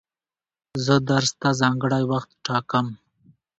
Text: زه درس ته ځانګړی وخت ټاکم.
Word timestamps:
زه 0.85 0.95
درس 1.09 1.31
ته 1.41 1.49
ځانګړی 1.61 2.03
وخت 2.11 2.29
ټاکم. 2.45 2.87